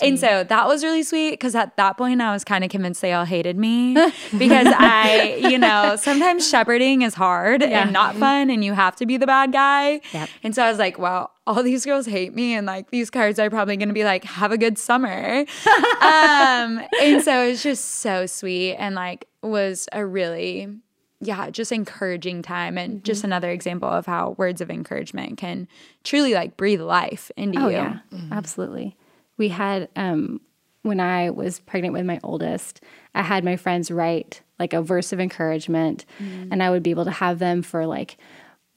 [0.00, 3.02] and so that was really sweet because at that point I was kind of convinced
[3.02, 3.92] they all hated me
[4.38, 9.06] because I, you know, sometimes shepherding is hard and not fun and you have to
[9.06, 10.00] be the bad guy.
[10.12, 10.28] Yep.
[10.42, 13.38] And so I was like, well, all these girls hate me and like these cards
[13.38, 15.44] are probably going to be like have a good summer.
[16.00, 20.68] Um and so it was just so sweet and like was a really
[21.20, 25.66] yeah just encouraging time and just another example of how words of encouragement can
[26.04, 27.74] truly like breathe life into Oh you.
[27.76, 27.98] yeah,
[28.30, 28.96] absolutely.
[29.36, 30.40] We had um,
[30.82, 32.80] when I was pregnant with my oldest,
[33.14, 37.04] I had my friends write like a verse of encouragement, and I would be able
[37.04, 38.16] to have them for like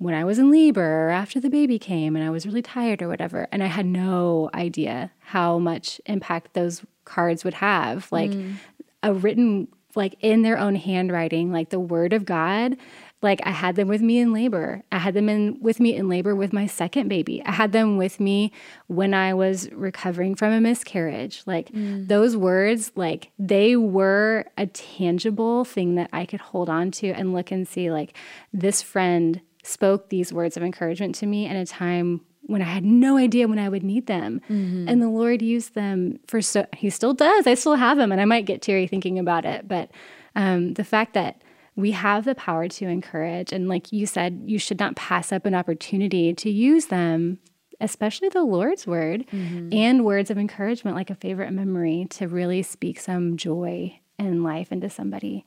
[0.01, 3.03] when I was in labor or after the baby came and I was really tired
[3.03, 3.47] or whatever.
[3.51, 8.11] And I had no idea how much impact those cards would have.
[8.11, 8.55] Like mm.
[9.03, 12.77] a written like in their own handwriting, like the word of God.
[13.21, 14.81] Like I had them with me in labor.
[14.91, 17.43] I had them in with me in labor with my second baby.
[17.45, 18.51] I had them with me
[18.87, 21.43] when I was recovering from a miscarriage.
[21.45, 22.07] Like mm.
[22.07, 27.33] those words, like they were a tangible thing that I could hold on to and
[27.33, 28.17] look and see like
[28.51, 32.83] this friend spoke these words of encouragement to me at a time when I had
[32.83, 34.41] no idea when I would need them.
[34.89, 37.45] And the Lord used them for so, He still does.
[37.47, 39.67] I still have them, and I might get teary thinking about it.
[39.67, 39.91] But
[40.35, 41.41] um, the fact that
[41.75, 45.45] we have the power to encourage, and like you said, you should not pass up
[45.45, 47.39] an opportunity to use them,
[47.79, 52.99] especially the Lord's word and words of encouragement, like a favorite memory, to really speak
[52.99, 55.45] some joy and life into somebody.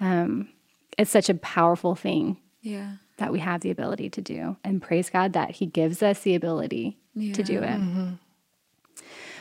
[0.00, 0.48] Um,
[0.96, 4.56] it's such a powerful thing yeah that we have the ability to do.
[4.62, 7.80] And praise God that He gives us the ability to do it.
[7.80, 8.14] Mm-hmm.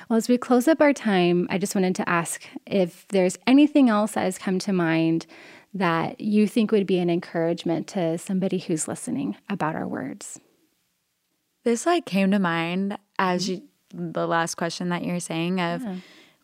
[0.10, 3.90] Well, as we close up our time, I just wanted to ask if there's anything
[3.90, 5.26] else that has come to mind
[5.74, 10.40] that you think would be an encouragement to somebody who's listening about our words.
[11.64, 13.64] This like came to mind as mm-hmm.
[13.98, 15.84] you, the last question that you're saying of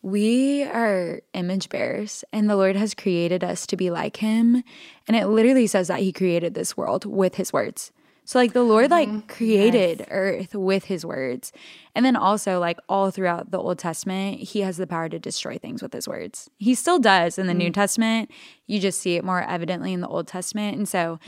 [0.02, 4.62] we are image bearers and the Lord has created us to be like him
[5.06, 7.92] and it literally says that he created this world with his words.
[8.24, 9.26] So like the Lord like mm-hmm.
[9.26, 11.52] created earth with his words.
[11.94, 15.58] And then also like all throughout the Old Testament, he has the power to destroy
[15.58, 16.48] things with his words.
[16.58, 17.74] He still does in the New mm.
[17.74, 18.30] Testament.
[18.66, 20.76] You just see it more evidently in the Old Testament.
[20.76, 21.18] And so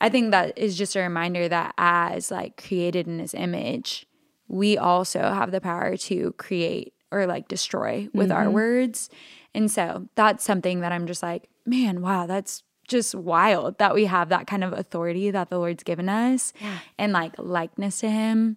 [0.00, 4.06] I think that is just a reminder that as like created in his image,
[4.46, 9.10] we also have the power to create or like destroy with our words.
[9.54, 14.06] And so that's something that I'm just like, man, wow, that's just wild that we
[14.06, 16.52] have that kind of authority that the Lord's given us
[16.98, 18.56] and like likeness to him.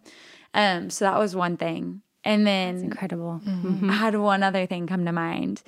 [0.53, 2.01] Um, so that was one thing.
[2.23, 3.41] And then Incredible.
[3.45, 5.61] I had one other thing come to mind.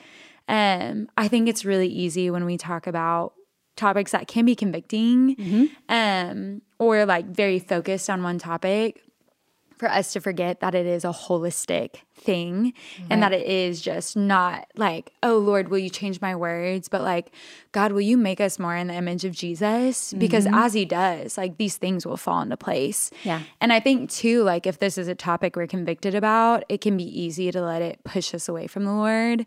[0.47, 3.33] Um, I think it's really easy when we talk about
[3.75, 9.03] topics that can be convicting um, or like very focused on one topic
[9.77, 12.73] for us to forget that it is a holistic thing
[13.09, 16.89] and that it is just not like, oh Lord, will you change my words?
[16.89, 17.31] But like,
[17.71, 20.13] God, will you make us more in the image of Jesus?
[20.13, 20.55] Because mm-hmm.
[20.55, 23.11] as He does, like these things will fall into place.
[23.23, 23.43] Yeah.
[23.61, 26.97] And I think too, like if this is a topic we're convicted about, it can
[26.97, 29.45] be easy to let it push us away from the Lord.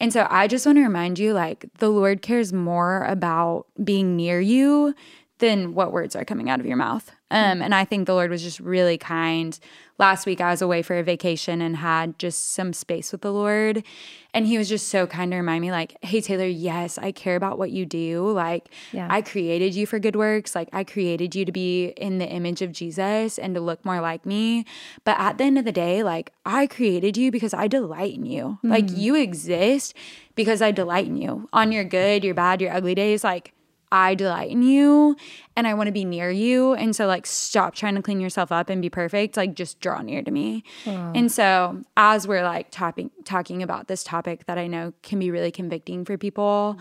[0.00, 4.16] And so I just want to remind you, like, the Lord cares more about being
[4.16, 4.94] near you
[5.38, 7.10] than what words are coming out of your mouth.
[7.30, 9.58] Um, and I think the Lord was just really kind.
[9.98, 13.32] Last week, I was away for a vacation and had just some space with the
[13.32, 13.84] Lord.
[14.32, 17.36] And He was just so kind to remind me, like, hey, Taylor, yes, I care
[17.36, 18.30] about what you do.
[18.30, 19.08] Like, Yeah.
[19.10, 20.54] I created you for good works.
[20.54, 24.00] Like, I created you to be in the image of Jesus and to look more
[24.00, 24.64] like me.
[25.04, 28.24] But at the end of the day, like, I created you because I delight in
[28.24, 28.58] you.
[28.62, 29.94] Like, you exist
[30.34, 33.22] because I delight in you on your good, your bad, your ugly days.
[33.22, 33.52] Like,
[33.90, 35.16] I delight in you
[35.56, 36.74] and I want to be near you.
[36.74, 39.36] And so, like, stop trying to clean yourself up and be perfect.
[39.36, 40.64] Like, just draw near to me.
[40.84, 45.30] And so, as we're like topping, talking about this topic that I know can be
[45.30, 46.78] really convicting for people,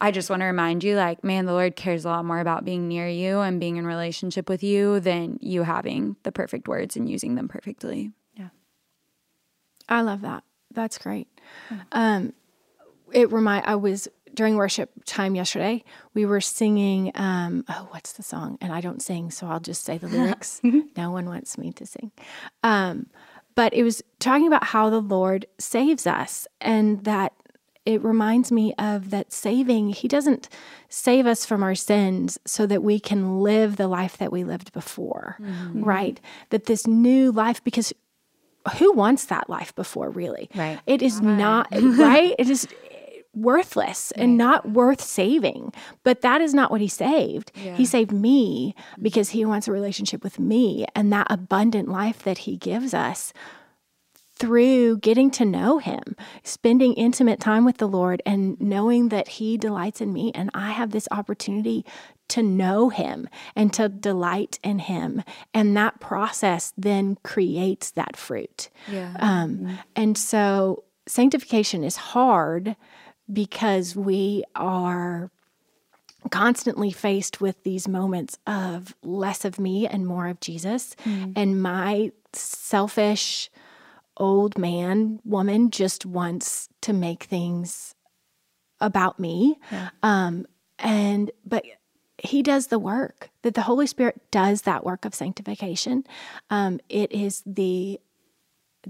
[0.00, 2.64] I just want to remind you, like, man, the Lord cares a lot more about
[2.64, 6.96] being near you and being in relationship with you than you having the perfect words
[6.96, 8.12] and using them perfectly.
[8.36, 8.48] Yeah.
[9.88, 10.44] I love that.
[10.72, 11.26] That's great.
[11.90, 12.32] Um,
[13.12, 15.84] it remind I was during worship time yesterday.
[16.14, 17.12] We were singing.
[17.14, 18.58] Um, oh, what's the song?
[18.60, 20.60] And I don't sing, so I'll just say the lyrics.
[20.62, 22.12] no one wants me to sing.
[22.62, 23.06] Um,
[23.54, 27.32] but it was talking about how the Lord saves us, and that
[27.86, 29.90] it reminds me of that saving.
[29.90, 30.48] He doesn't
[30.88, 34.72] save us from our sins so that we can live the life that we lived
[34.72, 35.82] before, mm-hmm.
[35.82, 36.20] right?
[36.50, 37.92] That this new life, because
[38.76, 40.50] who wants that life before, really?
[40.54, 40.78] Right.
[40.86, 41.36] It is right.
[41.36, 42.34] not, right?
[42.38, 42.68] It is
[43.34, 44.24] worthless right.
[44.24, 45.72] and not worth saving.
[46.02, 47.52] But that is not what he saved.
[47.54, 47.76] Yeah.
[47.76, 52.38] He saved me because he wants a relationship with me and that abundant life that
[52.38, 53.32] he gives us
[54.40, 59.58] through getting to know Him, spending intimate time with the Lord, and knowing that He
[59.58, 60.32] delights in me.
[60.34, 61.84] And I have this opportunity
[62.28, 65.22] to know Him and to delight in Him.
[65.52, 68.70] And that process then creates that fruit.
[68.90, 69.14] Yeah.
[69.18, 69.74] Um, mm-hmm.
[69.94, 72.76] And so sanctification is hard
[73.32, 75.30] because we are
[76.30, 80.94] constantly faced with these moments of less of me and more of Jesus.
[81.04, 81.32] Mm.
[81.36, 83.50] And my selfish,
[84.16, 87.94] old man, woman just wants to make things
[88.80, 89.58] about me.
[89.72, 89.90] Yeah.
[90.02, 90.46] Um,
[90.78, 91.64] and, but
[92.18, 96.04] he does the work that the Holy Spirit does that work of sanctification.
[96.50, 97.98] Um, it is the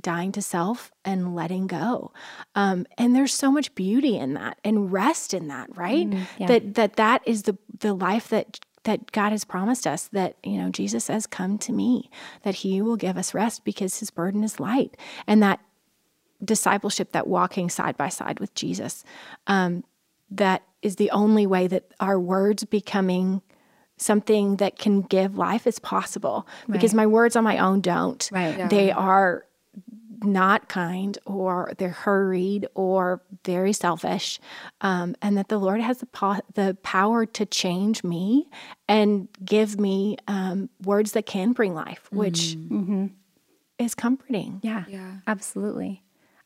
[0.00, 2.12] dying to self and letting go
[2.54, 6.46] um, and there's so much beauty in that and rest in that right mm, yeah.
[6.46, 10.56] that that that is the the life that that God has promised us that, you
[10.56, 12.10] know, Jesus says, Come to me,
[12.42, 14.96] that He will give us rest because His burden is light.
[15.26, 15.60] And that
[16.42, 19.04] discipleship, that walking side by side with Jesus,
[19.46, 19.84] um,
[20.30, 23.42] that is the only way that our words becoming
[23.98, 26.72] something that can give life is possible right.
[26.72, 28.30] because my words on my own don't.
[28.32, 28.56] Right.
[28.56, 28.68] Yeah.
[28.68, 29.44] They are
[30.22, 34.40] not kind or they're hurried or very selfish,
[34.80, 38.48] um, and that the Lord has the, po- the power to change me
[38.88, 42.80] and give me um, words that can bring life, which mm-hmm.
[42.80, 43.06] mm-hmm.
[43.78, 44.60] is comforting.
[44.62, 46.02] Yeah, yeah, absolutely.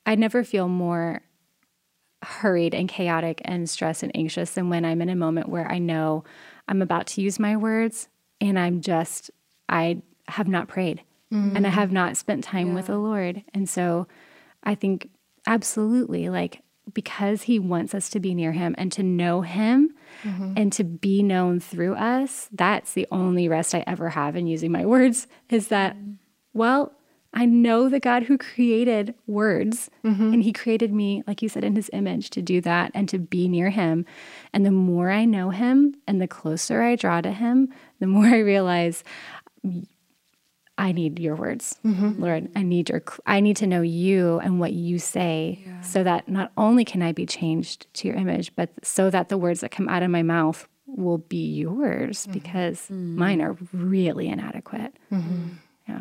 [0.07, 1.23] I never feel more
[2.23, 5.79] hurried and chaotic and stressed and anxious than when I'm in a moment where I
[5.79, 6.25] know
[6.69, 8.09] I'm about to use my words
[8.41, 9.31] and I'm just,
[9.69, 11.03] I have not prayed
[11.35, 11.57] mm-hmm.
[11.57, 12.75] and I have not spent time yeah.
[12.75, 13.43] with the Lord.
[13.53, 14.07] And so
[14.63, 15.11] I think
[15.47, 16.63] absolutely like
[16.93, 20.53] because he wants us to be near him and to know him mm-hmm.
[20.57, 24.71] and to be known through us, that's the only rest I ever have in using
[24.71, 26.13] my words is that, mm-hmm.
[26.53, 26.93] well,
[27.37, 30.35] I know the God who created words mm-hmm.
[30.35, 33.19] and he created me, like you said, in his image to do that and to
[33.19, 34.07] be near him.
[34.53, 38.27] And the more I know him and the closer I draw to him, the more
[38.27, 39.03] I realize
[40.77, 42.21] I need your words, mm-hmm.
[42.21, 42.49] Lord.
[42.57, 45.81] I need your I need to know you and what you say yeah.
[45.83, 49.39] so that not only can I be changed to your image, but so that the
[49.39, 52.33] words that come out of my mouth will be yours mm-hmm.
[52.33, 53.19] because mm-hmm.
[53.19, 54.97] mine are really inadequate.
[55.13, 55.49] Mm-hmm.
[55.89, 56.01] Yeah.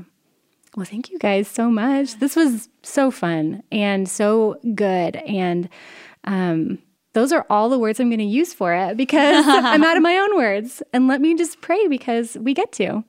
[0.76, 2.20] Well, thank you guys so much.
[2.20, 5.70] This was so fun and so good and
[6.24, 6.80] um
[7.14, 10.04] those are all the words I'm going to use for it because I'm out of
[10.04, 10.82] my own words.
[10.94, 13.04] And let me just pray because we get to.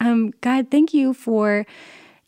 [0.00, 1.66] Um, God, thank you for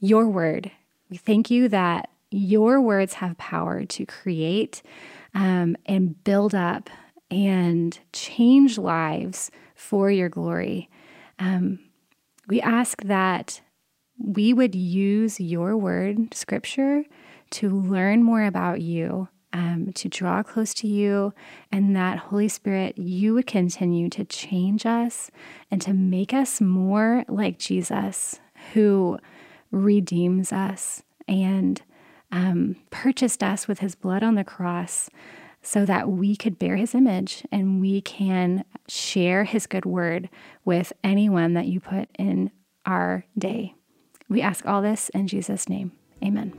[0.01, 0.71] your word.
[1.11, 4.83] We thank you that your words have power to create
[5.35, 6.91] um, and build up
[7.31, 10.89] and change lives for your glory.
[11.39, 11.79] Um,
[12.49, 13.61] we ask that
[14.19, 17.05] we would use your word, scripture,
[17.51, 19.29] to learn more about you
[19.59, 21.35] um, to draw close to you,
[21.73, 25.33] and that Holy Spirit, you would continue to change us
[25.69, 28.39] and to make us more like Jesus,
[28.73, 29.19] who
[29.73, 31.83] redeems us and
[32.31, 35.11] um, purchased us with his blood on the cross
[35.61, 40.29] so that we could bear his image and we can share his good word
[40.65, 42.53] with anyone that you put in
[42.87, 43.75] our day.
[44.29, 45.91] We ask all this in Jesus' name.
[46.23, 46.53] Amen.